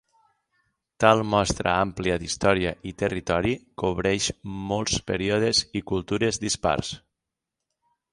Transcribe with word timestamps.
Tal 1.03 1.19
mostra 1.33 1.73
àmplia 1.81 2.15
d'història 2.23 2.71
i 2.91 2.93
territori 3.01 3.51
cobreix 3.83 4.29
molts 4.71 4.97
períodes 5.11 5.61
i 5.81 5.83
cultures 5.93 6.41
dispars. 6.47 6.91